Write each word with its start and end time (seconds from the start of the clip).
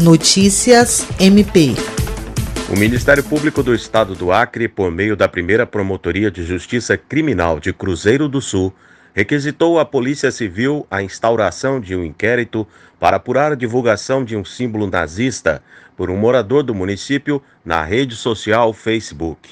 Notícias 0.00 1.06
MP. 1.20 1.74
O 2.70 2.78
Ministério 2.78 3.22
Público 3.22 3.62
do 3.62 3.74
Estado 3.74 4.14
do 4.14 4.32
Acre, 4.32 4.66
por 4.66 4.90
meio 4.90 5.14
da 5.14 5.28
primeira 5.28 5.66
Promotoria 5.66 6.30
de 6.30 6.42
Justiça 6.42 6.96
Criminal 6.96 7.60
de 7.60 7.70
Cruzeiro 7.70 8.26
do 8.26 8.40
Sul, 8.40 8.72
requisitou 9.12 9.78
à 9.78 9.84
Polícia 9.84 10.30
Civil 10.30 10.86
a 10.90 11.02
instauração 11.02 11.78
de 11.78 11.94
um 11.94 12.02
inquérito 12.02 12.66
para 12.98 13.18
apurar 13.18 13.52
a 13.52 13.54
divulgação 13.54 14.24
de 14.24 14.34
um 14.34 14.42
símbolo 14.42 14.86
nazista 14.86 15.62
por 15.94 16.08
um 16.08 16.16
morador 16.16 16.62
do 16.62 16.74
município 16.74 17.42
na 17.62 17.84
rede 17.84 18.16
social 18.16 18.72
Facebook. 18.72 19.50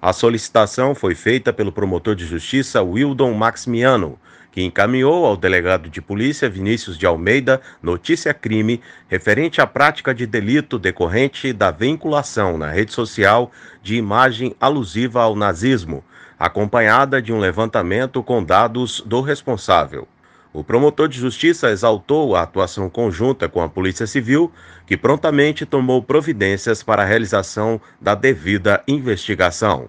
A 0.00 0.12
solicitação 0.12 0.94
foi 0.94 1.16
feita 1.16 1.52
pelo 1.52 1.72
promotor 1.72 2.14
de 2.14 2.24
justiça 2.24 2.80
Wildon 2.80 3.34
Maximiano, 3.34 4.16
que 4.50 4.62
encaminhou 4.62 5.24
ao 5.24 5.36
delegado 5.36 5.88
de 5.88 6.00
polícia 6.00 6.48
Vinícius 6.48 6.98
de 6.98 7.06
Almeida 7.06 7.60
notícia 7.82 8.34
crime 8.34 8.80
referente 9.08 9.60
à 9.60 9.66
prática 9.66 10.14
de 10.14 10.26
delito 10.26 10.78
decorrente 10.78 11.52
da 11.52 11.70
vinculação 11.70 12.58
na 12.58 12.70
rede 12.70 12.92
social 12.92 13.50
de 13.82 13.96
imagem 13.96 14.54
alusiva 14.60 15.22
ao 15.22 15.36
nazismo, 15.36 16.04
acompanhada 16.38 17.20
de 17.20 17.32
um 17.32 17.38
levantamento 17.38 18.22
com 18.22 18.42
dados 18.42 19.02
do 19.06 19.20
responsável. 19.20 20.08
O 20.52 20.64
promotor 20.64 21.06
de 21.08 21.16
justiça 21.16 21.70
exaltou 21.70 22.34
a 22.34 22.42
atuação 22.42 22.90
conjunta 22.90 23.48
com 23.48 23.62
a 23.62 23.68
Polícia 23.68 24.04
Civil, 24.04 24.50
que 24.84 24.96
prontamente 24.96 25.64
tomou 25.64 26.02
providências 26.02 26.82
para 26.82 27.02
a 27.02 27.06
realização 27.06 27.80
da 28.00 28.16
devida 28.16 28.82
investigação. 28.88 29.88